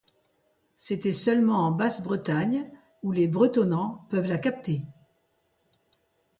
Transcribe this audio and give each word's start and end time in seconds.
C’était 0.75 1.11
seulement 1.11 1.59
en 1.59 1.69
Basse-Bretagne 1.69 2.67
où 3.03 3.11
les 3.11 3.27
bretonnants 3.27 4.07
peuvent 4.09 4.25
la 4.29 4.39
capter. 4.39 4.81